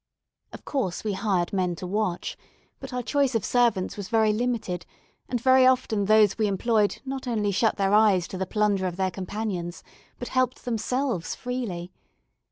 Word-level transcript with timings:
Of 0.51 0.65
course 0.65 1.03
we 1.03 1.13
hired 1.13 1.53
men 1.53 1.75
to 1.75 1.85
watch; 1.85 2.35
but 2.79 2.91
our 2.91 3.03
choice 3.03 3.35
of 3.35 3.45
servants 3.45 3.95
was 3.97 4.09
very 4.09 4.33
limited, 4.33 4.83
and 5.29 5.39
very 5.39 5.67
often 5.67 6.05
those 6.05 6.39
we 6.39 6.47
employed 6.47 6.99
not 7.05 7.27
only 7.27 7.51
shut 7.51 7.75
their 7.77 7.93
eyes 7.93 8.27
to 8.29 8.37
the 8.39 8.47
plunder 8.47 8.87
of 8.87 8.95
their 8.97 9.11
companions, 9.11 9.83
but 10.17 10.29
helped 10.29 10.65
themselves 10.65 11.35
freely. 11.35 11.91